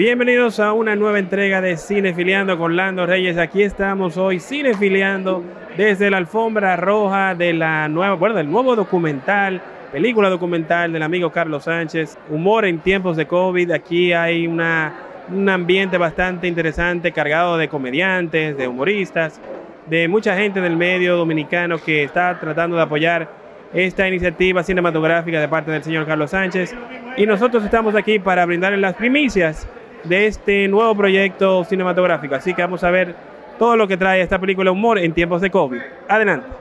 [0.00, 3.36] Bienvenidos a una nueva entrega de Cinefiliando con Lando Reyes.
[3.36, 5.44] Aquí estamos hoy Cinefiliando
[5.76, 9.60] desde la alfombra roja de la nueva, bueno, del nuevo documental,
[9.92, 13.72] película documental del amigo Carlos Sánchez, Humor en tiempos de COVID.
[13.72, 14.94] Aquí hay una,
[15.28, 19.38] un ambiente bastante interesante, cargado de comediantes, de humoristas,
[19.84, 23.28] de mucha gente del medio dominicano que está tratando de apoyar
[23.74, 26.74] esta iniciativa cinematográfica de parte del señor Carlos Sánchez.
[27.18, 29.68] Y nosotros estamos aquí para brindarles las primicias
[30.04, 32.34] de este nuevo proyecto cinematográfico.
[32.34, 33.14] Así que vamos a ver
[33.58, 35.80] todo lo que trae esta película Humor en tiempos de COVID.
[36.08, 36.59] Adelante.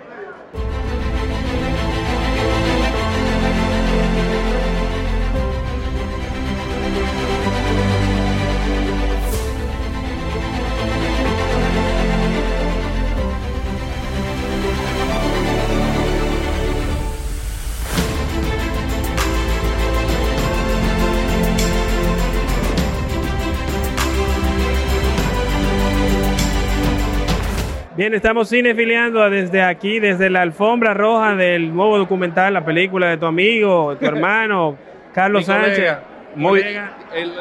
[28.10, 33.18] Bien, estamos cinefiliando desde aquí, desde la alfombra roja del nuevo documental, la película de
[33.18, 34.76] tu amigo, tu hermano,
[35.14, 35.96] Carlos Sánchez.
[36.34, 36.64] Muy,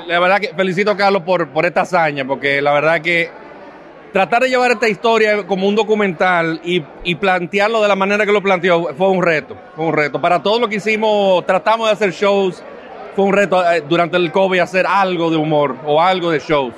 [0.07, 3.31] la verdad que felicito a Carlos por, por esta hazaña, porque la verdad que
[4.13, 8.33] tratar de llevar esta historia como un documental y, y plantearlo de la manera que
[8.33, 10.21] lo planteó fue un reto, fue un reto.
[10.21, 12.63] Para todo lo que hicimos, tratamos de hacer shows,
[13.17, 16.75] fue un reto eh, durante el COVID hacer algo de humor o algo de shows,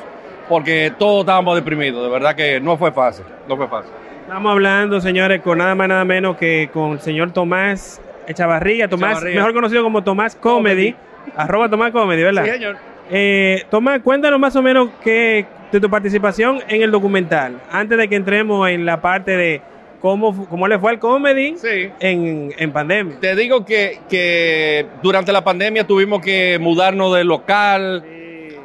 [0.51, 3.91] porque todos estábamos deprimidos, de verdad que no fue fácil, no fue fácil.
[4.23, 9.13] Estamos hablando, señores, con nada más nada menos que con el señor Tomás Echavarría, Tomás,
[9.13, 9.37] Echavarría.
[9.37, 10.95] mejor conocido como Tomás Comedy,
[11.37, 12.45] arroba Tomás Comedy, ¿verdad?
[12.45, 12.77] Sí, señor.
[13.11, 18.09] Eh, Tomás, cuéntanos más o menos qué, de tu participación en el documental, antes de
[18.09, 19.63] que entremos en la parte de
[20.01, 21.91] cómo, cómo le fue al comedy Sí.
[22.01, 23.17] en, en pandemia.
[23.21, 28.05] Te digo que, que durante la pandemia tuvimos que mudarnos de local,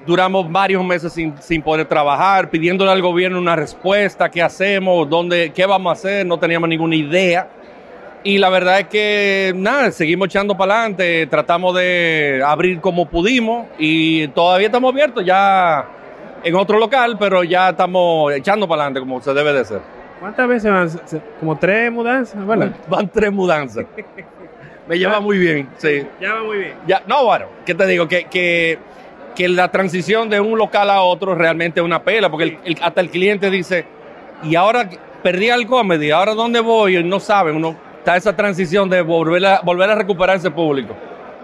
[0.06, 5.52] duramos varios meses sin, sin poder trabajar, pidiéndole al gobierno una respuesta, qué hacemos, dónde,
[5.54, 7.50] qué vamos a hacer, no teníamos ninguna idea.
[8.24, 13.68] Y la verdad es que nada, seguimos echando para adelante, tratamos de abrir como pudimos
[13.78, 15.86] y todavía estamos abiertos ya
[16.44, 19.82] en otro local, pero ya estamos echando para adelante como se debe de ser.
[20.20, 20.90] ¿Cuántas veces van?
[21.40, 22.72] Como tres mudanzas, ¿verdad?
[22.88, 23.86] Van tres mudanzas.
[24.88, 26.06] Me lleva muy bien, sí.
[26.22, 26.74] Ya va muy bien.
[26.88, 28.08] Ya, no, bueno, ¿qué te digo?
[28.08, 28.78] Que, que,
[29.36, 32.78] que la transición de un local a otro realmente es una pela, porque el- el-
[32.82, 33.86] hasta el cliente dice,
[34.44, 36.98] y ahora que perdí al comedy, ¿ahora dónde voy?
[36.98, 40.96] Y no saben, uno, está esa transición de volver a, volver a recuperar ese público.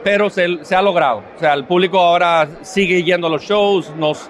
[0.03, 1.23] Pero se, se ha logrado.
[1.35, 4.29] O sea, el público ahora sigue yendo a los shows, nos,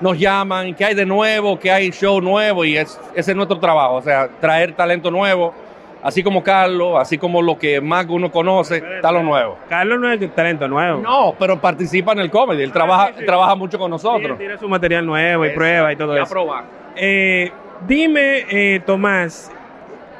[0.00, 1.58] nos llaman, ¿qué hay de nuevo?
[1.58, 2.64] ¿Qué hay show nuevo?
[2.64, 5.54] Y es, ese es nuestro trabajo, o sea, traer talento nuevo.
[6.02, 9.56] Así como Carlos, así como lo que más uno conoce, está lo nuevo.
[9.68, 11.00] Carlos no es talento nuevo.
[11.00, 12.62] No, pero participa en el comedy.
[12.64, 13.26] Él trabaja, sí, sí.
[13.26, 14.36] trabaja mucho con Sí, nosotros.
[14.38, 16.32] tira su material nuevo y prueba y todo Ya eso.
[16.32, 16.64] probar.
[16.96, 17.52] Eh,
[17.86, 19.52] dime, eh, Tomás,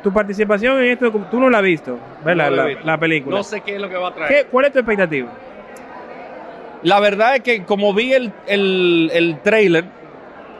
[0.04, 2.50] tu participación en esto, tú no la has visto, ¿verdad?
[2.50, 2.87] No la he la, visto.
[2.87, 3.37] la película.
[3.38, 4.28] No sé qué es lo que va a traer.
[4.32, 5.28] ¿Qué- ¿Cuál es tu expectativa?
[6.84, 9.84] La verdad es que como vi el, el, el trailer,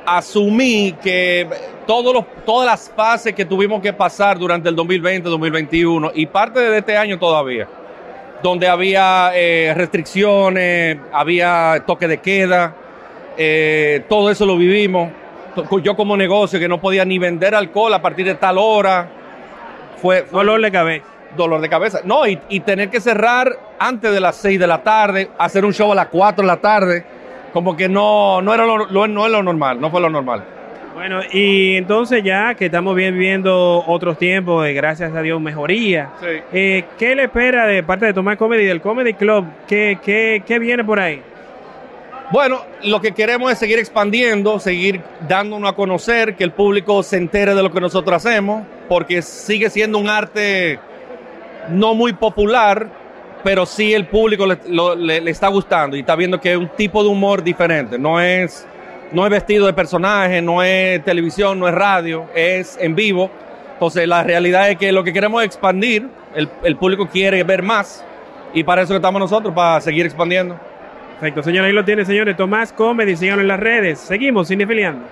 [0.06, 1.48] asumí que
[1.86, 6.60] todos los, todas las fases que tuvimos que pasar durante el 2020, 2021 y parte
[6.60, 7.68] de este año todavía,
[8.42, 12.74] donde había eh, restricciones, había toque de queda,
[13.36, 15.10] eh, todo eso lo vivimos.
[15.82, 19.10] Yo como negocio que no podía ni vender alcohol a partir de tal hora,
[20.00, 21.06] fue, fue Dolor de cabeza.
[21.36, 22.00] dolor de cabeza.
[22.04, 25.72] No, y, y tener que cerrar antes de las 6 de la tarde, hacer un
[25.72, 27.04] show a las 4 de la tarde,
[27.52, 30.44] como que no, no, era lo, lo- no es lo normal, no fue lo normal.
[30.94, 36.10] Bueno, y entonces ya que estamos bien viendo otros tiempos, de gracias a Dios, mejoría,
[36.20, 36.26] Sí.
[36.52, 39.46] eh, ¿qué le espera de parte de Tomás Comedy, del Comedy Club?
[39.66, 41.22] ¿Qué, qué, qué viene por ahí?
[42.30, 47.16] Bueno, lo que queremos es seguir expandiendo, seguir dándonos a conocer, que el público se
[47.19, 50.78] entere de lo que nosotros hacemos, porque sigue siendo un arte
[51.70, 52.88] no muy popular,
[53.44, 57.03] pero sí el público le, le- está gustando y está viendo que es un tipo
[57.03, 57.98] de humor diferente.
[57.98, 58.66] No es,
[59.12, 63.31] no es vestido de personaje, no es televisión, no es radio, es en vivo.
[63.75, 67.62] Entonces la realidad es que lo que queremos es expandir, el, el público quiere ver
[67.62, 68.05] más
[68.55, 70.56] y para eso estamos nosotros, para seguir expandiendo.
[71.19, 72.37] Perfecto, señores, ahí lo tiene, señores.
[72.37, 73.99] Tomás Comedy, síganlo en las redes.
[74.00, 75.05] Seguimos, cinefiliando.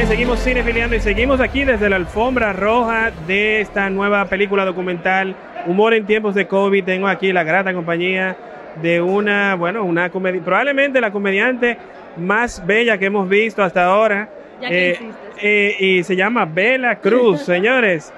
[0.00, 5.36] Bien, seguimos cinefiliando y seguimos aquí desde la alfombra roja de esta nueva película documental
[5.66, 6.82] Humor en tiempos de COVID.
[6.82, 8.34] Tengo aquí la grata compañía
[8.80, 11.76] de una, bueno, una comedia, probablemente la comediante
[12.16, 14.30] más bella que hemos visto hasta ahora.
[14.62, 15.12] Ya que Eh,
[15.42, 18.10] eh, y se llama Vela Cruz, señores.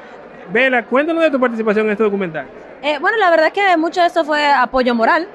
[0.52, 2.46] Vela, cuéntanos de tu participación en este documental.
[2.80, 5.26] Eh, bueno, la verdad es que mucho de esto fue apoyo moral.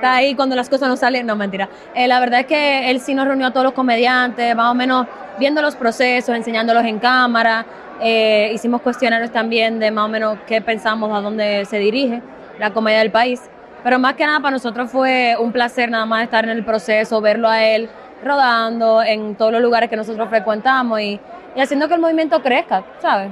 [0.00, 1.68] Está ahí cuando las cosas no salen, no mentira.
[1.94, 4.74] Eh, la verdad es que él sí nos reunió a todos los comediantes, más o
[4.74, 5.06] menos
[5.38, 7.66] viendo los procesos, enseñándolos en cámara.
[8.00, 12.22] Eh, hicimos cuestionarios también de más o menos qué pensamos, a dónde se dirige
[12.58, 13.42] la comedia del país.
[13.84, 17.20] Pero más que nada para nosotros fue un placer nada más estar en el proceso,
[17.20, 17.90] verlo a él
[18.24, 21.20] rodando en todos los lugares que nosotros frecuentamos y,
[21.54, 23.30] y haciendo que el movimiento crezca, ¿sabes?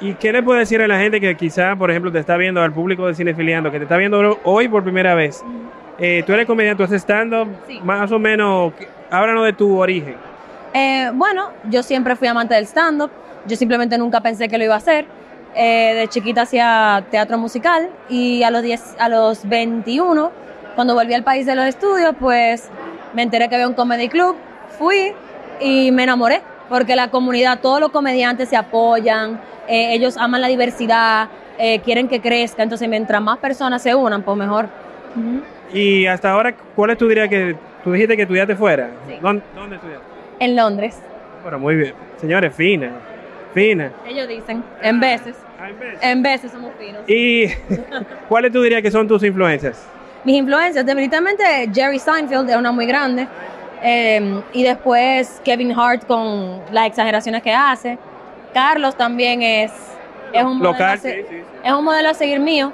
[0.00, 2.62] ¿Y qué le puede decir a la gente que quizá, por ejemplo, te está viendo,
[2.62, 5.42] al público de Cinefiliando, que te está viendo hoy por primera vez?
[5.98, 7.34] Eh, tú eres comediante, tú haces stand
[7.66, 7.80] Sí.
[7.82, 8.72] más o menos,
[9.10, 10.14] háblanos de tu origen.
[10.74, 13.10] Eh, bueno, yo siempre fui amante del stand-up,
[13.46, 15.06] yo simplemente nunca pensé que lo iba a hacer.
[15.54, 20.30] Eh, de chiquita hacía teatro musical y a los, 10, a los 21,
[20.74, 22.68] cuando volví al país de los estudios, pues
[23.14, 24.36] me enteré que había un comedy club,
[24.78, 25.14] fui
[25.58, 30.48] y me enamoré, porque la comunidad, todos los comediantes se apoyan, eh, ellos aman la
[30.48, 31.28] diversidad,
[31.58, 34.68] eh, quieren que crezca, entonces mientras más personas se unan, pues mejor.
[35.72, 38.90] Y hasta ahora, ¿cuáles tú dirías que, tú dijiste que estudiaste fuera?
[39.08, 39.14] Sí.
[39.20, 40.06] ¿Dónde, dónde estudiaste?
[40.38, 40.98] En Londres,
[41.42, 41.94] Bueno, muy bien.
[42.18, 42.90] Señores, fina,
[43.54, 43.90] fina.
[44.06, 45.98] ellos dicen, en veces, Ah, en vez.
[46.02, 47.08] en veces somos finos.
[47.08, 47.46] ¿Y
[48.28, 49.86] cuáles tú dirías que son tus influencias?
[50.24, 53.26] Mis influencias, definitivamente Jerry Seinfeld es una muy grande.
[53.82, 57.98] Eh, y después Kevin Hart con las exageraciones que hace.
[58.54, 59.72] Carlos también es,
[60.32, 62.72] es, un, modelo Local, a sí, sí, es un modelo a seguir mío.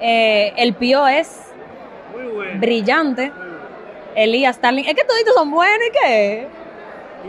[0.00, 1.40] Eh, el Pío es
[2.14, 2.60] Muy bueno.
[2.60, 3.32] brillante.
[4.14, 4.84] Elías Starling.
[4.84, 6.46] Es que toditos son buenos y qué.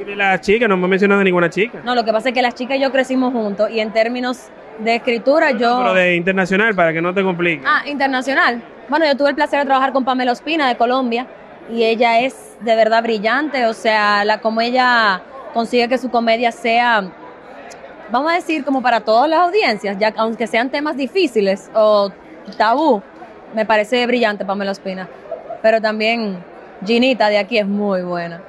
[0.02, 1.80] Y de las chicas, no me mencionado ninguna chica.
[1.86, 3.70] No, lo que pasa es que las chicas y yo crecimos juntos.
[3.70, 4.50] Y en términos
[4.80, 5.78] de escritura, yo.
[5.78, 7.66] Pero de internacional, para que no te compliques.
[7.66, 8.62] Ah, internacional.
[8.90, 11.26] Bueno, yo tuve el placer de trabajar con Pamela Ospina de Colombia
[11.70, 15.22] y ella es de verdad brillante, o sea, la como ella
[15.54, 17.12] consigue que su comedia sea,
[18.12, 22.12] vamos a decir, como para todas las audiencias, ya aunque sean temas difíciles o
[22.58, 23.02] tabú,
[23.54, 25.08] me parece brillante Pamela Ospina.
[25.62, 26.44] Pero también
[26.86, 28.42] Ginita de aquí es muy buena.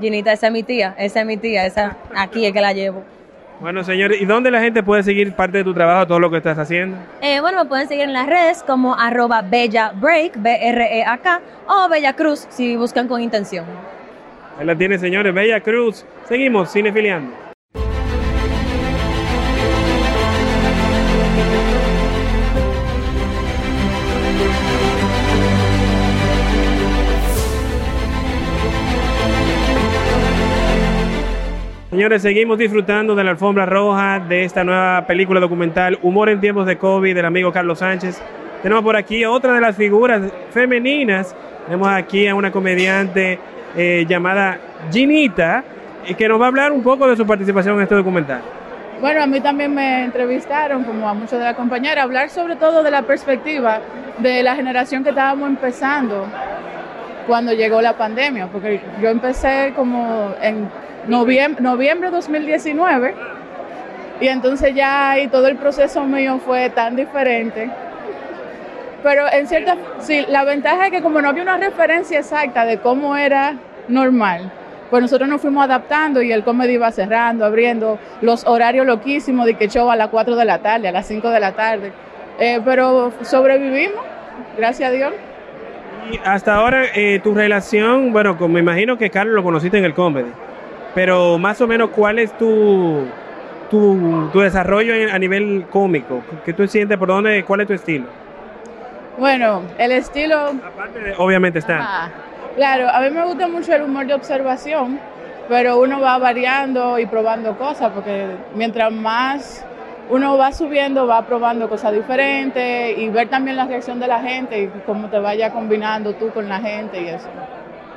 [0.00, 3.04] Ginita, esa es mi tía, esa es mi tía, esa aquí es que la llevo.
[3.62, 6.38] Bueno, señores, ¿y dónde la gente puede seguir parte de tu trabajo, todo lo que
[6.38, 6.96] estás haciendo?
[7.20, 12.12] Eh, bueno, me pueden seguir en las redes como arroba Bella Break, B-R-E-A-K, o Bella
[12.14, 13.64] Cruz, si buscan con intención.
[14.58, 16.04] Ahí la tiene, señores, Bella Cruz.
[16.24, 17.51] Seguimos, cinefiliando.
[31.92, 36.64] Señores, seguimos disfrutando de la alfombra roja de esta nueva película documental Humor en tiempos
[36.64, 38.18] de COVID del amigo Carlos Sánchez.
[38.62, 40.22] Tenemos por aquí otra de las figuras
[40.52, 41.36] femeninas.
[41.66, 43.38] Tenemos aquí a una comediante
[43.76, 44.58] eh, llamada
[44.90, 45.64] Ginita,
[46.08, 48.40] y que nos va a hablar un poco de su participación en este documental.
[49.02, 52.82] Bueno, a mí también me entrevistaron, como a muchos de la compañera, hablar sobre todo
[52.82, 53.82] de la perspectiva
[54.16, 56.24] de la generación que estábamos empezando
[57.26, 60.70] cuando llegó la pandemia, porque yo empecé como en
[61.06, 63.14] noviembre, noviembre de 2019
[64.20, 67.70] y entonces ya ahí todo el proceso mío fue tan diferente.
[69.02, 72.78] Pero en cierta, sí, la ventaja es que como no había una referencia exacta de
[72.78, 73.56] cómo era
[73.88, 74.52] normal,
[74.90, 79.54] pues nosotros nos fuimos adaptando y el comedy iba cerrando, abriendo los horarios loquísimos de
[79.54, 81.92] que show a las 4 de la tarde, a las 5 de la tarde.
[82.38, 84.04] Eh, pero sobrevivimos,
[84.56, 85.12] gracias a Dios.
[86.12, 89.84] Y hasta ahora, eh, tu relación, bueno, como me imagino que Carlos lo conociste en
[89.84, 90.30] el comedy,
[90.94, 93.04] pero más o menos, ¿cuál es tu,
[93.70, 96.22] tu, tu desarrollo a nivel cómico?
[96.44, 96.98] ¿Qué tú sientes?
[96.98, 97.44] ¿Por dónde?
[97.44, 98.06] ¿Cuál es tu estilo?
[99.18, 102.10] Bueno, el estilo Aparte de, obviamente está.
[102.56, 104.98] Claro, a mí me gusta mucho el humor de observación,
[105.48, 109.64] pero uno va variando y probando cosas, porque mientras más
[110.10, 114.62] uno va subiendo, va probando cosas diferentes y ver también la reacción de la gente
[114.62, 117.28] y cómo te vaya combinando tú con la gente y eso.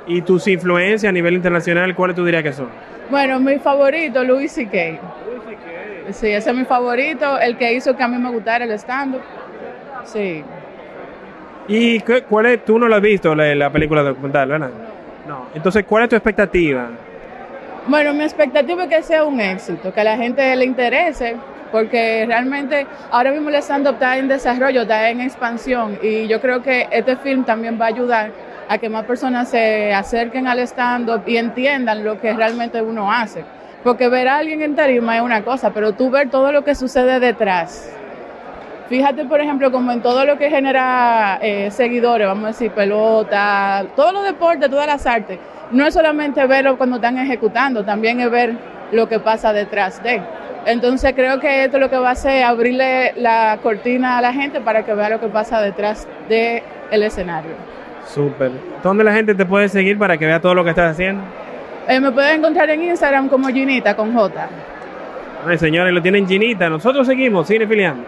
[0.08, 2.70] ¿Y tus influencias a nivel internacional, cuáles tú dirías que son?
[3.10, 5.00] Bueno, mi favorito, Louis C.K.
[6.12, 9.22] Sí, ese es mi favorito, el que hizo que a mí me gustara el stand-up.
[10.04, 10.44] Sí.
[11.68, 12.64] ¿Y qué- cuál es?
[12.66, 14.70] Tú no lo has visto, la, la película documental, ¿verdad?
[15.28, 15.48] No.
[15.56, 16.88] Entonces, ¿cuál es tu expectativa?
[17.88, 21.36] Bueno, mi expectativa es que sea un éxito, que a la gente le interese,
[21.72, 26.62] porque realmente ahora mismo el stand-up está en desarrollo, está en expansión, y yo creo
[26.62, 28.30] que este film también va a ayudar
[28.68, 33.44] a que más personas se acerquen al stand-up y entiendan lo que realmente uno hace.
[33.84, 36.74] Porque ver a alguien en tarima es una cosa, pero tú ver todo lo que
[36.74, 37.92] sucede detrás.
[38.90, 43.86] Fíjate, por ejemplo, como en todo lo que genera eh, seguidores, vamos a decir, pelota,
[43.96, 45.40] todos los deportes, todas las artes.
[45.72, 48.56] No es solamente verlo cuando están ejecutando, también es ver
[48.92, 50.22] lo que pasa detrás de.
[50.66, 54.34] Entonces creo que esto lo que va a hacer es abrirle la cortina a la
[54.34, 57.52] gente para que vea lo que pasa detrás del el escenario.
[58.06, 58.52] Súper.
[58.84, 61.24] ¿Dónde la gente te puede seguir para que vea todo lo que estás haciendo?
[61.88, 64.50] Eh, me pueden encontrar en Instagram como Ginita con J.
[65.46, 66.70] Ay, señores, lo tienen Ginita.
[66.70, 68.04] Nosotros seguimos cinefiliando.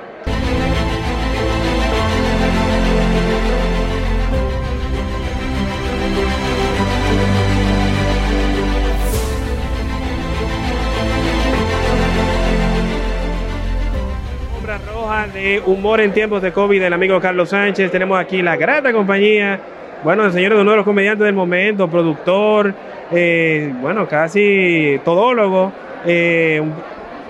[14.86, 17.92] Roja de humor en tiempos de COVID del amigo Carlos Sánchez.
[17.92, 19.60] Tenemos aquí la grata compañía.
[20.04, 22.74] Bueno, el señor de uno de los comediantes del momento, productor,
[23.12, 25.72] eh, bueno, casi todólogo,
[26.06, 26.74] eh, un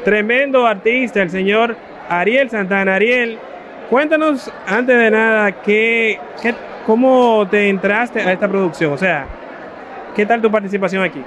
[0.04, 1.76] tremendo artista, el señor
[2.10, 2.96] Ariel Santana.
[2.96, 3.38] Ariel,
[3.90, 6.56] cuéntanos antes de nada qué, qué-
[6.86, 9.26] cómo te entraste a esta producción, o sea,
[10.16, 11.22] ¿qué tal tu participación aquí?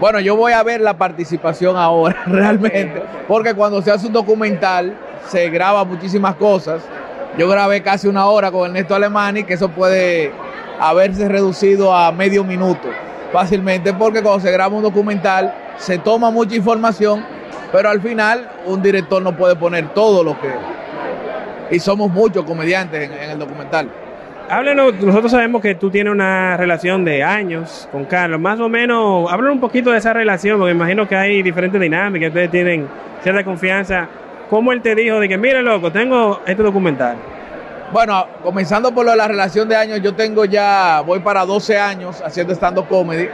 [0.00, 4.94] Bueno, yo voy a ver la participación ahora, realmente, porque cuando se hace un documental
[5.28, 6.82] se graba muchísimas cosas.
[7.38, 10.32] Yo grabé casi una hora con Ernesto Alemani, que eso puede
[10.80, 12.88] haberse reducido a medio minuto
[13.32, 17.24] fácilmente, porque cuando se graba un documental se toma mucha información,
[17.72, 20.50] pero al final un director no puede poner todo lo que...
[21.70, 23.88] Y somos muchos comediantes en, el documental.
[24.48, 29.30] Háblanos, nosotros sabemos que tú tienes una relación de años con Carlos, más o menos,
[29.30, 32.88] háblanos un poquito de esa relación, porque imagino que hay diferentes dinámicas, ustedes tienen
[33.22, 34.08] cierta confianza.
[34.48, 37.16] ¿Cómo él te dijo de que, mira, loco, tengo este documental?
[37.92, 41.76] Bueno, comenzando por lo de la relación de años, yo tengo ya, voy para 12
[41.76, 43.28] años haciendo stand-up comedy.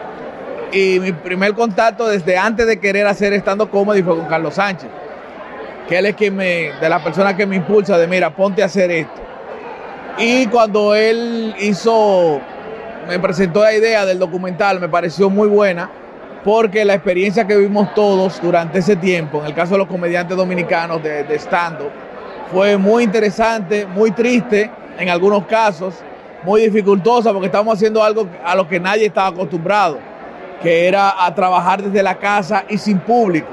[0.73, 4.89] Y mi primer contacto desde antes de querer hacer stand-up comedy fue con Carlos Sánchez.
[5.87, 8.67] Que él es quien me, de la persona que me impulsa de, mira, ponte a
[8.67, 9.21] hacer esto.
[10.17, 12.41] Y cuando él hizo,
[13.07, 15.91] me presentó la idea del documental, me pareció muy buena,
[16.43, 20.35] porque la experiencia que vimos todos durante ese tiempo, en el caso de los comediantes
[20.35, 22.06] dominicanos de, de stand-up,
[22.53, 25.95] fue muy interesante, muy triste en algunos casos,
[26.45, 29.99] muy dificultosa porque estamos haciendo algo a lo que nadie estaba acostumbrado,
[30.63, 33.49] que era a trabajar desde la casa y sin público.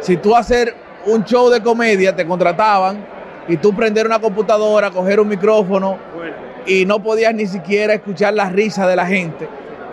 [0.00, 0.74] Si tú hacer
[1.06, 3.04] un show de comedia te contrataban
[3.48, 5.98] y tú prender una computadora, coger un micrófono
[6.66, 9.48] y no podías ni siquiera escuchar la risa de la gente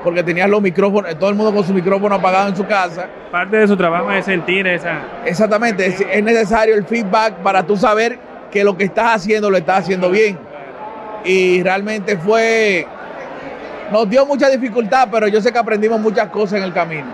[0.06, 3.08] porque tenías los micrófonos, todo el mundo con su micrófono apagado en su casa.
[3.32, 5.00] Parte de su trabajo es sentir esa...
[5.26, 8.20] Exactamente, es, es necesario el feedback para tú saber
[8.52, 10.38] que lo que estás haciendo lo estás haciendo bien.
[11.24, 12.86] Y realmente fue,
[13.92, 17.08] nos dio mucha dificultad, pero yo sé que aprendimos muchas cosas en el camino.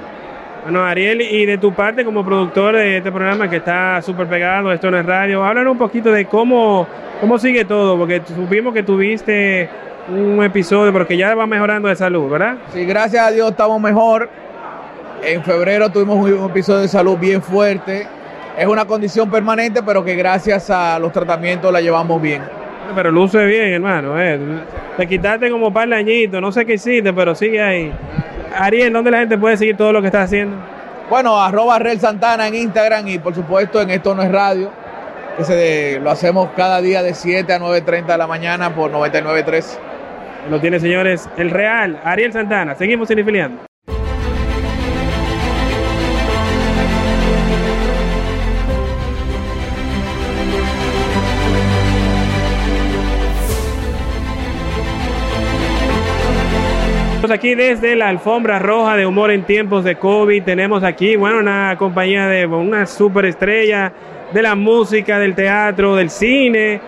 [0.64, 4.72] Bueno, Ariel, y de tu parte como productor de este programa que está súper pegado,
[4.72, 6.88] esto no es radio, háblanos un poquito de cómo,
[7.20, 9.70] cómo sigue todo, porque supimos que tuviste
[10.08, 12.58] un episodio, pero que ya va mejorando de salud, ¿verdad?
[12.74, 14.30] Sí, gracias a Dios estamos mejor.
[15.24, 18.08] En febrero tuvimos un episodio de salud bien fuerte.
[18.58, 22.42] Es una condición permanente, pero que gracias a los tratamientos la llevamos bien.
[22.94, 24.20] Pero luce bien, hermano.
[24.22, 24.40] Eh.
[24.98, 27.92] Te quitaste como par de añitos, no sé qué hiciste, pero sigue ahí.
[28.58, 30.58] Ariel, ¿dónde la gente puede seguir todo lo que estás haciendo?
[31.10, 34.72] Bueno, arroba Rel Santana en Instagram y por supuesto en Esto No es Radio,
[35.38, 39.78] que se, lo hacemos cada día de 7 a 9.30 de la mañana por 99.3.
[40.50, 42.76] Lo tiene, señores, el Real, Ariel Santana.
[42.76, 43.71] Seguimos cinefiliando.
[57.32, 60.44] Estamos aquí desde la alfombra roja de humor en tiempos de COVID.
[60.44, 63.94] Tenemos aquí, bueno, una compañía de una superestrella
[64.34, 66.82] de la música, del teatro, del cine.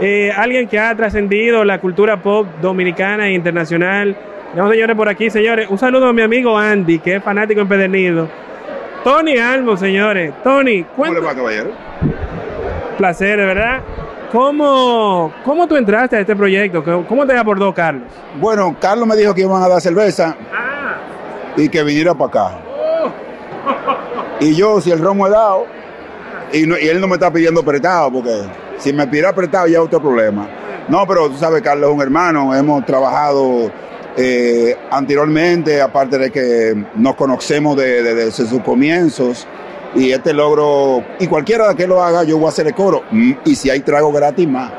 [0.00, 4.16] Eh, alguien que ha trascendido la cultura pop dominicana e internacional.
[4.50, 5.68] Tenemos señores por aquí, señores.
[5.68, 8.28] Un saludo a mi amigo Andy, que es fanático empedernido.
[9.02, 10.32] Tony Almo, señores.
[10.44, 11.72] Tony, ¿Cómo le va, caballero?
[12.98, 13.80] Placer, de verdad.
[14.32, 16.84] ¿Cómo, ¿Cómo tú entraste a este proyecto?
[17.08, 18.08] ¿Cómo te abordó Carlos?
[18.40, 20.96] Bueno, Carlos me dijo que iban a dar cerveza Ah,
[21.56, 22.58] y que viniera para acá.
[24.40, 25.66] Y yo, si el romo he dado,
[26.52, 28.42] y, no- y él no me está pidiendo prestado, porque
[28.78, 30.46] si me pidiera prestado ya es otro problema.
[30.88, 33.68] No, pero tú sabes, Carlos es un hermano, hemos trabajado
[34.16, 39.46] eh, anteriormente, aparte de que nos conocemos de- de- desde sus comienzos.
[39.94, 43.02] Y este logro, y cualquiera que lo haga, yo voy a hacer el coro.
[43.10, 44.70] Mm, Y si hay trago gratis, más.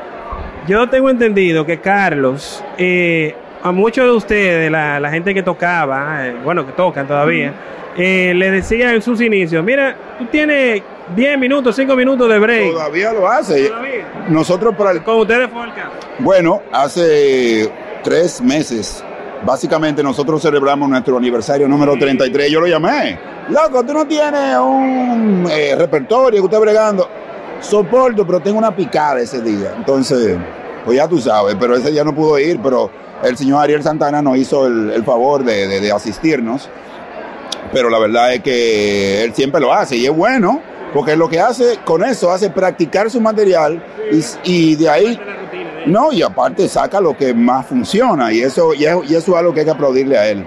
[0.68, 6.26] Yo tengo entendido que Carlos, eh, a muchos de ustedes, la, la gente que tocaba,
[6.28, 7.52] eh, bueno, que tocan todavía,
[7.96, 10.82] eh, le decía en sus inicios, mira, tú tienes
[11.16, 12.72] 10 minutos, 5 minutos de break.
[12.72, 13.68] Todavía lo hace.
[13.68, 14.06] Todavía.
[14.28, 15.90] Nosotros para el Con ustedes fue el caso.
[16.20, 17.70] Bueno, hace
[18.04, 19.04] tres meses
[19.44, 22.50] básicamente nosotros celebramos nuestro aniversario número 33.
[22.50, 23.18] Yo lo llamé.
[23.48, 27.08] Loco, tú no tienes un eh, repertorio que usted bregando.
[27.60, 29.74] Soporto, pero tengo una picada ese día.
[29.76, 30.38] Entonces,
[30.84, 32.90] pues ya tú sabes, pero ese día no pudo ir, pero
[33.22, 36.68] el señor Ariel Santana nos hizo el, favor de, asistirnos.
[37.72, 40.60] Pero la verdad es que él siempre lo hace y es bueno,
[40.94, 43.82] porque lo que hace con eso hace practicar su material
[44.42, 45.20] y de ahí
[45.86, 49.38] no, y aparte saca lo que más funciona y eso, y eso, y eso es
[49.38, 50.46] algo que hay que aplaudirle a él.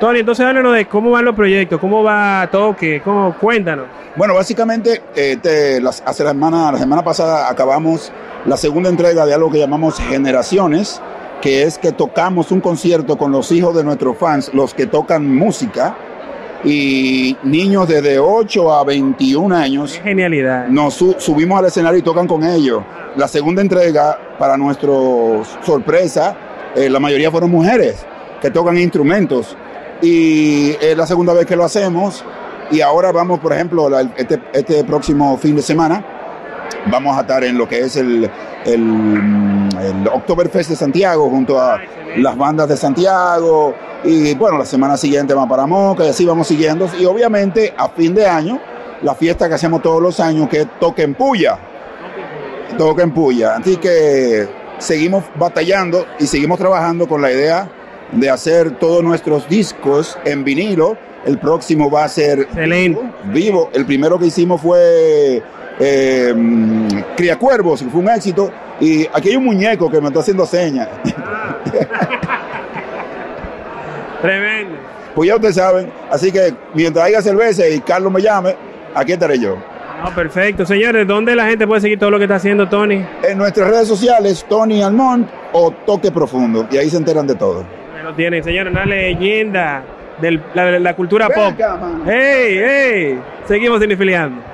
[0.00, 3.86] Tony, entonces háblanos de cómo van los proyectos, cómo va Toque, cómo, cuéntanos.
[4.16, 8.12] Bueno, básicamente, este, las- hace la semana, la semana pasada acabamos
[8.44, 11.00] la segunda entrega de algo que llamamos Generaciones,
[11.40, 15.32] que es que tocamos un concierto con los hijos de nuestros fans, los que tocan
[15.34, 15.94] música,
[16.64, 20.66] y niños desde 8 a 21 años Genialidad.
[20.68, 22.82] nos su- subimos al escenario y tocan con ellos.
[23.16, 24.90] La segunda entrega, para nuestra
[25.62, 26.36] sorpresa,
[26.74, 28.04] eh, la mayoría fueron mujeres
[28.40, 29.56] que tocan instrumentos.
[30.02, 32.24] Y es la segunda vez que lo hacemos.
[32.70, 36.04] Y ahora vamos, por ejemplo, la- este, este próximo fin de semana,
[36.90, 38.30] vamos a estar en lo que es el,
[38.64, 41.80] el, el Oktoberfest de Santiago, junto a
[42.16, 43.74] las bandas de Santiago.
[44.04, 46.88] Y bueno, la semana siguiente vamos para Moca y así vamos siguiendo.
[46.98, 48.60] Y obviamente a fin de año,
[49.02, 51.58] la fiesta que hacemos todos los años, que es Toque en Puya.
[52.76, 53.56] Toque en Puya.
[53.56, 54.48] Así que
[54.78, 57.68] seguimos batallando y seguimos trabajando con la idea
[58.12, 60.96] de hacer todos nuestros discos en vinilo.
[61.24, 63.00] El próximo va a ser Excelente.
[63.32, 63.70] vivo.
[63.72, 65.42] El primero que hicimos fue
[65.80, 66.34] eh,
[67.16, 68.50] Cría Cuervos, fue un éxito.
[68.80, 70.88] Y aquí hay un muñeco que me está haciendo señas.
[74.22, 74.76] Tremendo.
[75.14, 75.90] Pues ya ustedes saben.
[76.10, 78.56] Así que mientras haya cerveza y Carlos me llame,
[78.94, 79.56] aquí estaré yo.
[80.02, 80.66] No, perfecto.
[80.66, 83.04] Señores, ¿dónde la gente puede seguir todo lo que está haciendo Tony?
[83.22, 86.66] En nuestras redes sociales, Tony Almond o Toque Profundo.
[86.70, 87.64] Y ahí se enteran de todo.
[88.02, 89.82] Lo tienen, señores, una leyenda
[90.20, 91.52] de la, la cultura pop.
[91.54, 92.10] acá, mano.
[92.10, 93.18] ¡Ey, ey!
[93.46, 94.53] Seguimos cinefiliando.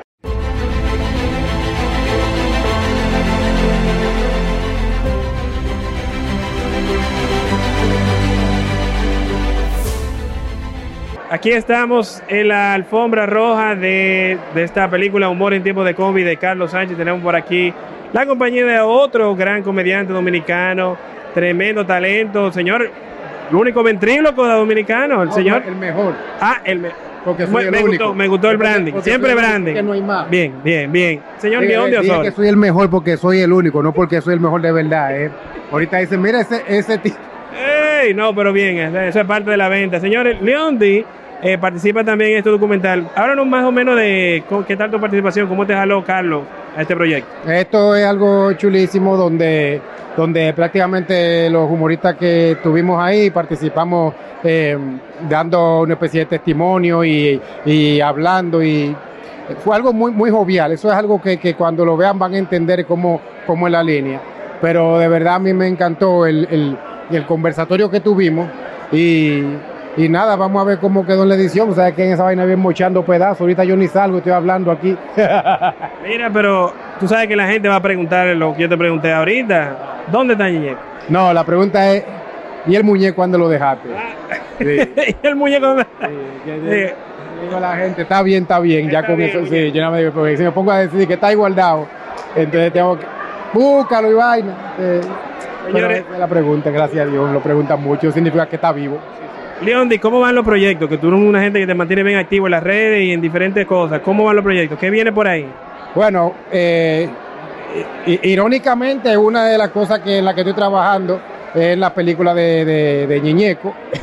[11.31, 16.25] Aquí estamos en la alfombra roja de, de esta película Humor en tiempo de COVID
[16.25, 16.97] de Carlos Sánchez.
[16.99, 17.73] Tenemos por aquí
[18.12, 20.97] la compañía de otro gran comediante dominicano,
[21.33, 22.90] tremendo talento, señor,
[23.49, 25.62] el único ventríloco dominicano, el señor.
[25.64, 26.14] El mejor.
[26.40, 26.88] Ah, el me,
[27.25, 28.05] Porque soy me, el único.
[28.07, 29.75] gustó, me gustó el branding, porque siempre branding.
[29.75, 30.29] que no hay más.
[30.29, 31.23] Bien, bien, bien.
[31.38, 32.23] Señor Guión de Osorio.
[32.23, 35.16] que soy el mejor porque soy el único, no porque soy el mejor de verdad.
[35.16, 35.31] ¿eh?
[35.71, 37.16] Ahorita dicen, mira ese, ese tipo.
[38.03, 38.14] ¡Ey!
[38.14, 40.01] No, pero bien, eso es parte de la venta.
[40.01, 41.05] Señores, Leondi
[41.42, 43.09] eh, participa también en este documental.
[43.14, 46.42] Háblanos más o menos de qué tal tu participación, cómo te jaló Carlos
[46.76, 47.50] a este proyecto.
[47.50, 49.81] Esto es algo chulísimo donde,
[50.16, 54.76] donde prácticamente los humoristas que estuvimos ahí participamos eh,
[55.29, 58.94] dando una especie de testimonio y, y hablando y
[59.64, 60.72] fue algo muy, muy jovial.
[60.72, 63.83] Eso es algo que, que cuando lo vean van a entender cómo, cómo es la
[63.83, 64.20] línea.
[64.61, 66.79] Pero de verdad a mí me encantó el, el,
[67.11, 68.48] el conversatorio que tuvimos
[68.92, 69.42] y,
[70.05, 71.71] y nada, vamos a ver cómo quedó en la edición.
[71.71, 73.41] O sea, que en esa vaina bien mochando pedazos.
[73.43, 74.97] Ahorita yo ni salgo, estoy hablando aquí.
[76.07, 79.13] Mira, pero tú sabes que la gente va a preguntar lo que yo te pregunté
[79.13, 79.77] ahorita.
[80.11, 80.81] ¿Dónde está Ñeñeco?
[81.09, 82.05] No, la pregunta es,
[82.67, 83.89] ¿y el muñeco cuándo lo dejaste?
[84.59, 85.79] Sí, y el muñeco.
[85.81, 85.85] sí,
[86.45, 87.47] que- que- Sí.
[87.47, 89.81] digo a la gente, está bien, está bien, ya Está con bien, eso, sí, yo
[89.81, 91.87] nada más digo, porque si me pongo a decir que está ahí guardado,
[92.37, 93.07] entonces tengo que,
[93.55, 94.55] búscalo y vaina.
[94.79, 95.01] eh,
[95.67, 96.05] Señores.
[96.19, 98.99] la pregunta, gracias a Dios, lo preguntan mucho, significa que está vivo.
[99.62, 100.88] Leondi, ¿cómo van los proyectos?
[100.88, 103.20] Que tú eres una gente que te mantiene bien activo en las redes y en
[103.20, 104.01] diferentes cosas.
[104.01, 104.79] ¿Cómo van los proyectos?
[104.79, 105.46] ¿Qué viene por ahí?
[105.94, 107.09] Bueno, eh,
[108.23, 111.20] irónicamente, una de las cosas que en la que estoy trabajando
[111.55, 113.75] es la película de, de, de Ñeñeco.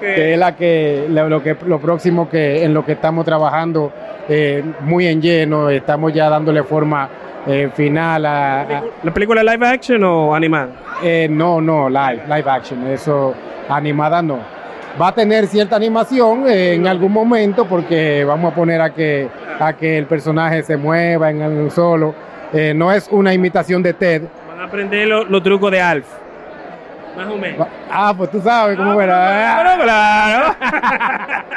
[0.00, 3.92] que es la que lo, lo que lo próximo que en lo que estamos trabajando
[4.28, 7.08] eh, muy en lleno estamos ya dándole forma
[7.46, 10.70] eh, final a, a- ¿La película live action o animada?
[11.04, 13.32] eh, no no live live action eso
[13.68, 14.40] animada no
[15.00, 19.28] va a tener cierta animación eh, en algún momento porque vamos a poner a que
[19.58, 22.14] a que el personaje se mueva en el solo
[22.52, 26.06] Eh, no es una imitación de Ted Van a aprender lo- los trucos de Alf.
[27.16, 27.66] Más o menos.
[27.90, 30.56] ah pues tú sabes cómo era Pero claro.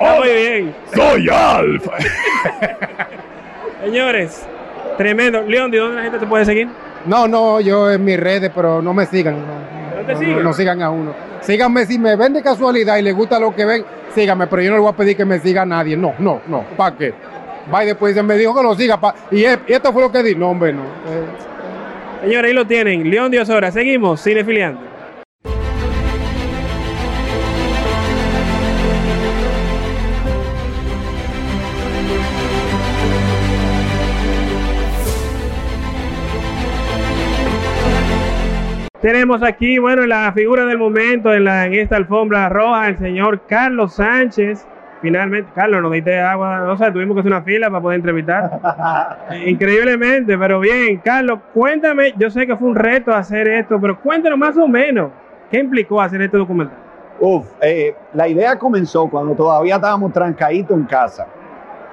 [0.00, 0.74] Está muy bien.
[0.94, 1.86] ¡Soy Alf!
[3.84, 4.46] Señores,
[4.96, 5.42] tremendo.
[5.42, 6.68] León, ¿de dónde la gente te puede seguir?
[7.06, 9.36] No, no, yo en mis redes, pero no me sigan.
[9.40, 9.79] No, ¿No te no,
[10.16, 10.42] sigan?
[10.42, 11.12] no sigan a uno.
[11.40, 14.70] Síganme si me ven de casualidad y les gusta lo que ven, síganme, pero yo
[14.70, 15.96] no le voy a pedir que me siga a nadie.
[15.96, 16.64] No, no, no.
[16.76, 17.14] ¿Para qué?
[17.72, 19.00] Va y después dicen, me dijo que lo siga.
[19.00, 20.34] pa- y, e- y esto fue lo que di.
[20.34, 20.82] No, hombre, no.
[20.82, 21.26] Eh,
[22.22, 23.08] Señores, ahí lo tienen.
[23.10, 23.70] León Diosora.
[23.70, 24.80] Seguimos, cinefiliando.
[39.00, 43.40] Tenemos aquí, bueno, la figura del momento en, la, en esta alfombra roja, el señor
[43.46, 44.66] Carlos Sánchez.
[45.00, 48.60] Finalmente, Carlos, nos diste agua, no sé, tuvimos que hacer una fila para poder entrevistar.
[49.46, 54.38] Increíblemente, pero bien, Carlos, cuéntame, yo sé que fue un reto hacer esto, pero cuéntanos
[54.38, 55.10] más o menos,
[55.50, 56.76] ¿qué implicó hacer este documental?
[57.20, 61.26] Uf, eh, la idea comenzó cuando todavía estábamos trancaditos en casa.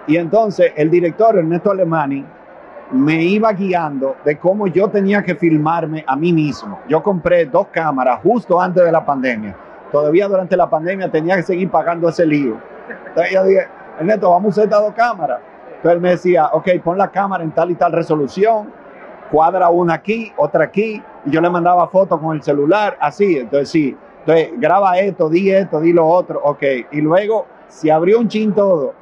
[0.08, 2.26] Y entonces el director Ernesto Alemani
[2.91, 6.80] me iba guiando de cómo yo tenía que filmarme a mí mismo.
[6.88, 9.56] Yo compré dos cámaras justo antes de la pandemia.
[9.91, 12.58] Todavía durante la pandemia tenía que seguir pagando ese lío.
[13.08, 13.67] Entonces yo dije,
[14.00, 15.39] Ernesto, vamos a usar estas dos cámaras.
[15.67, 18.71] Entonces él me decía, ok, pon la cámara en tal y tal resolución,
[19.32, 23.38] cuadra una aquí, otra aquí, y yo le mandaba fotos con el celular, así.
[23.38, 26.63] Entonces sí, entonces graba esto, di esto, di lo otro, ok.
[26.91, 28.93] Y luego se abrió un chin todo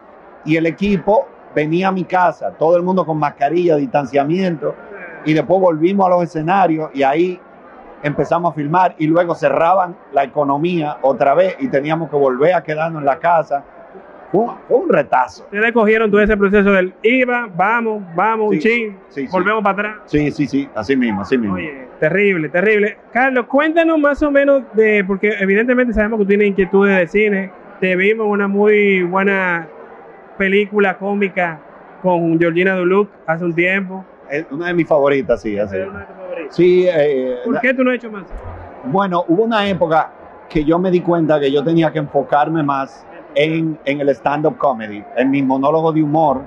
[0.43, 4.75] y el equipo venía a mi casa, todo el mundo con mascarilla, distanciamiento,
[5.25, 7.39] y después volvimos a los escenarios y ahí
[8.03, 12.61] empezamos a filmar y luego cerraban la economía otra vez y teníamos que volver a
[12.61, 13.63] quedarnos en la casa.
[14.31, 15.43] Fue un, fue un retazo.
[15.45, 19.31] Ustedes cogieron todo ese proceso del iba, vamos, vamos, un Sí, chin, sí, sí.
[19.31, 19.95] volvemos para atrás.
[20.05, 21.55] Sí, sí, sí, así mismo, así mismo.
[21.55, 22.97] Oye, terrible, terrible.
[23.13, 27.51] Carlos, cuéntanos más o menos de, porque evidentemente sabemos que tú tienes inquietudes de cine.
[27.79, 29.67] Te vimos una muy buena
[30.37, 31.59] película cómica
[32.01, 34.05] con Georgina Duluc hace un tiempo.
[34.29, 35.77] Es una de mis favoritas, sí, así.
[35.77, 36.55] ¿Es una de tus favoritas?
[36.55, 38.23] Sí, eh, ¿Por qué tú no has hecho más?
[38.85, 40.11] Bueno, hubo una época
[40.49, 44.57] que yo me di cuenta que yo tenía que enfocarme más en, en el stand-up
[44.57, 46.41] comedy, en mi monólogo de humor.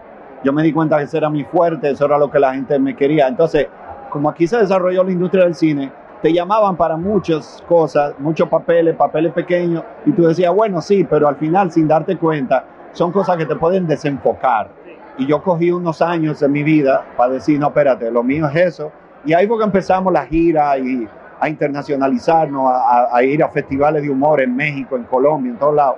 [0.45, 2.79] Yo me di cuenta que ese era mi fuerte, eso era lo que la gente
[2.79, 3.27] me quería.
[3.27, 3.67] Entonces,
[4.11, 5.91] como aquí se desarrolló la industria del cine,
[6.23, 11.29] te llamaban para muchas cosas, muchos papeles, papeles pequeños, y tú decías, bueno, sí, pero
[11.29, 12.65] al final, sin darte cuenta,
[12.99, 14.71] son cosas que te pueden desenfocar.
[15.19, 18.57] Y yo cogí unos años en mi vida para decir, no, espérate, lo mío es
[18.57, 18.91] eso.
[19.25, 21.09] Y ahí fue que empezamos la gira y
[21.39, 25.77] a internacionalizarnos, a- a ir a festivales de humor en México, en Colombia, en todos
[25.77, 25.97] lados,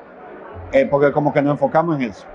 [0.72, 2.26] eh, porque como que nos enfocamos en eso.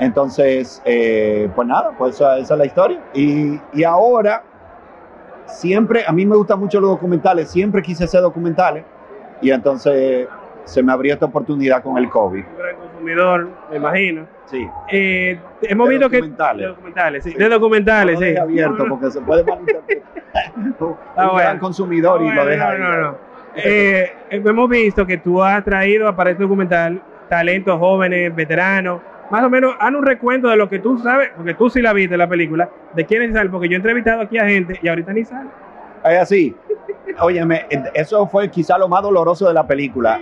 [0.00, 3.00] Entonces, eh, pues nada, pues esa, esa es la historia.
[3.14, 4.42] Y, y ahora,
[5.46, 8.84] siempre, a mí me gustan mucho los documentales, siempre quise hacer documentales,
[9.40, 10.26] y entonces
[10.64, 12.44] se me abrió esta oportunidad con el COVID.
[12.98, 14.26] Consumidor, me imagino.
[14.46, 14.68] Sí.
[14.90, 16.16] Eh, hemos De visto que...
[16.18, 16.62] documentales.
[16.62, 17.30] De documentales, sí.
[17.32, 17.38] Sí.
[17.38, 18.36] De documentales, No sí.
[18.36, 20.02] abierto porque se puede malinterpretar.
[20.56, 21.34] un bueno.
[21.34, 22.78] gran consumidor y Bueno, lo deja no, ahí.
[22.80, 23.16] no, no.
[23.56, 29.00] Eh, hemos visto que tú has traído para este documental talentos jóvenes, veteranos.
[29.30, 31.92] Más o menos, haz un recuento de lo que tú sabes, porque tú sí la
[31.92, 35.12] viste la película, de quiénes salen, porque yo he entrevistado aquí a gente y ahorita
[35.12, 35.50] ni sale.
[36.04, 36.56] Es así.
[37.20, 40.20] Óyeme, eso fue quizá lo más doloroso de la película.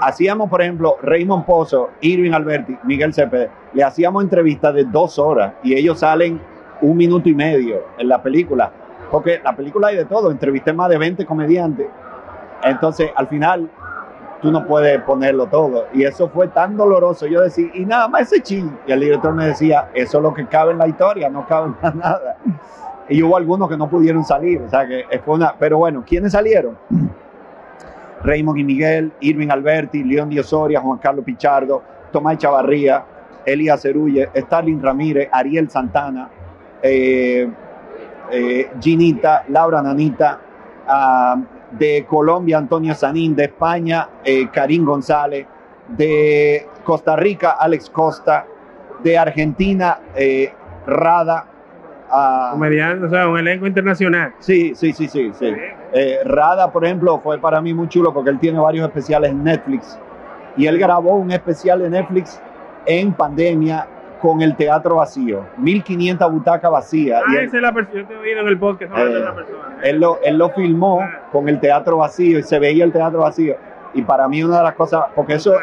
[0.00, 5.52] Hacíamos, por ejemplo, Raymond Pozo, Irving Alberti, Miguel Cepeda, le hacíamos entrevistas de dos horas
[5.62, 6.40] y ellos salen
[6.80, 8.70] un minuto y medio en la película.
[9.10, 11.86] Porque la película hay de todo, entrevisté más de 20 comediantes.
[12.62, 13.68] Entonces, al final,
[14.40, 15.86] tú no puedes ponerlo todo.
[15.92, 17.26] Y eso fue tan doloroso.
[17.26, 18.78] Yo decía, y nada más ese chin.
[18.86, 21.72] Y el director me decía, eso es lo que cabe en la historia, no cabe
[21.80, 22.36] más nada.
[23.08, 24.60] Y hubo algunos que no pudieron salir.
[24.60, 25.54] O sea, que fue una.
[25.58, 26.76] Pero bueno, ¿quiénes salieron?
[28.22, 33.04] Raymond y Miguel, Irving Alberti, León Di Osoria, Juan Carlos Pichardo, Tomás Chavarría,
[33.44, 36.28] Elías Cerulle, Starling Ramírez, Ariel Santana,
[36.82, 37.48] eh,
[38.30, 40.40] eh, Ginita, Laura Nanita,
[40.86, 41.36] ah,
[41.70, 45.46] de Colombia Antonio Sanín, de España eh, Karim González,
[45.88, 48.46] de Costa Rica Alex Costa,
[49.02, 50.00] de Argentina
[50.86, 51.47] Rada.
[52.10, 54.32] Ah, Comediante, o sea, un elenco internacional.
[54.38, 55.54] Sí, sí, sí, sí, sí.
[55.92, 59.42] Eh, Rada, por ejemplo, fue para mí muy chulo porque él tiene varios especiales en
[59.44, 59.98] Netflix
[60.56, 62.40] y él grabó un especial de Netflix
[62.86, 63.86] en pandemia
[64.20, 67.22] con el teatro vacío, 1500 butacas vacías.
[67.24, 69.18] Ah, y él, esa es la persona, yo te oído en el podcast de Eh,
[69.20, 69.76] la persona.
[69.84, 73.54] él lo, él lo filmó con el teatro vacío y se veía el teatro vacío.
[73.94, 75.54] Y para mí una de las cosas, porque eso,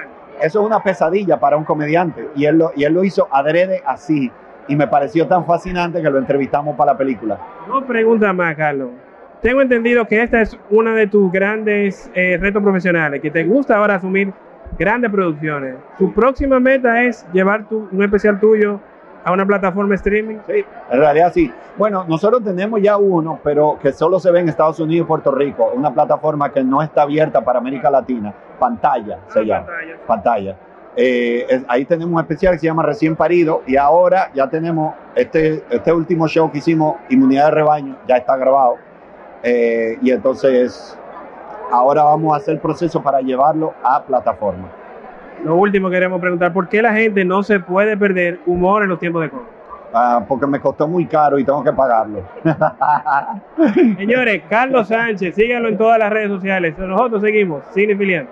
[0.42, 3.84] eso es una pesadilla para un comediante y él, lo, y él lo hizo adrede
[3.86, 4.32] así.
[4.68, 7.38] Y me pareció tan fascinante que lo entrevistamos para la película.
[7.68, 8.90] Dos preguntas más, Carlos.
[9.42, 13.78] Tengo entendido que esta es una de tus grandes eh, retos profesionales, que te gusta
[13.78, 14.34] ahora asumir
[14.80, 15.76] grandes producciones.
[16.00, 18.80] Tu próxima meta es llevar tu- un especial tuyo
[19.24, 20.38] a una plataforma streaming.
[20.48, 21.52] Sí, en realidad sí.
[21.78, 25.32] Bueno, nosotros tenemos ya uno, pero que solo se ve en Estados Unidos y Puerto
[25.32, 29.96] Rico, una plataforma que no está abierta para América Latina, pantalla se Ah, llama, pantalla.
[30.08, 30.56] pantalla.
[30.98, 34.94] Eh, es- ahí tenemos un especial que se llama Recién Parido y ahora ya tenemos
[35.16, 38.76] este, este último show que hicimos, Inmunidad de Rebaño, ya está grabado.
[39.44, 40.98] Eh, y entonces
[41.72, 44.70] ahora vamos a hacer el proceso para llevarlo a plataforma.
[45.44, 49.00] Lo último queremos preguntar, ¿por qué la gente no se puede perder humor en los
[49.00, 49.44] tiempos de COVID?
[49.94, 52.22] ah, porque me costó muy caro y tengo que pagarlo.
[53.98, 56.78] Señores, Carlos Sánchez, síganlo en todas las redes sociales.
[56.78, 58.30] Nosotros seguimos, Cinefiliando.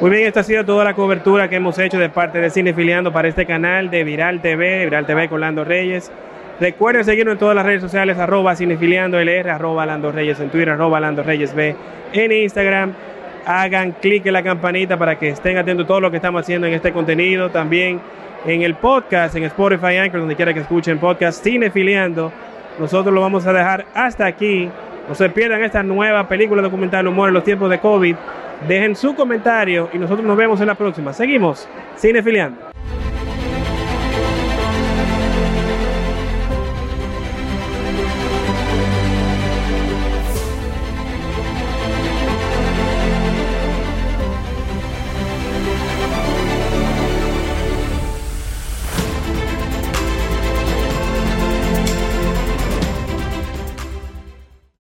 [0.00, 3.12] Muy bien, esta ha sido toda la cobertura que hemos hecho de parte de Cinefiliando
[3.12, 6.10] para este canal de Viral TV, Viral TV con Lando Reyes.
[6.58, 10.70] Recuerden seguirnos en todas las redes sociales, arroba cinefiliando LR, arroba Lando Reyes en Twitter,
[10.70, 11.76] arroba Lando Reyes B
[12.14, 12.94] en Instagram.
[13.44, 16.66] Hagan clic en la campanita para que estén atentos a todo lo que estamos haciendo
[16.66, 17.50] en este contenido.
[17.50, 18.00] También
[18.46, 22.32] en el podcast, en Spotify, Anchor, donde quiera que escuchen podcast Cinefiliando.
[22.78, 24.70] Nosotros lo vamos a dejar hasta aquí.
[25.06, 28.16] No se pierdan esta nueva película documental Humor en los tiempos de COVID.
[28.68, 31.12] Dejen su comentario y nosotros nos vemos en la próxima.
[31.12, 31.68] Seguimos,
[31.98, 32.69] Cinefiliando.